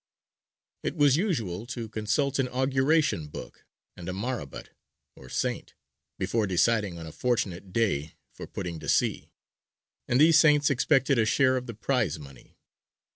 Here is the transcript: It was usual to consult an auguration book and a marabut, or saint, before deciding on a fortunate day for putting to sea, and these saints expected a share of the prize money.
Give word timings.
It 0.81 0.95
was 0.95 1.15
usual 1.15 1.67
to 1.67 1.87
consult 1.87 2.39
an 2.39 2.47
auguration 2.47 3.27
book 3.27 3.67
and 3.95 4.09
a 4.09 4.13
marabut, 4.13 4.69
or 5.15 5.29
saint, 5.29 5.75
before 6.17 6.47
deciding 6.47 6.97
on 6.97 7.05
a 7.05 7.11
fortunate 7.11 7.71
day 7.71 8.15
for 8.33 8.47
putting 8.47 8.79
to 8.79 8.89
sea, 8.89 9.29
and 10.07 10.19
these 10.19 10.39
saints 10.39 10.71
expected 10.71 11.19
a 11.19 11.25
share 11.27 11.55
of 11.55 11.67
the 11.67 11.75
prize 11.75 12.17
money. 12.17 12.57